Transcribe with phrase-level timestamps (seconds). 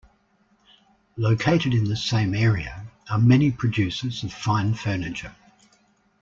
[1.15, 5.35] Located in the same area are many producers of fine furniture.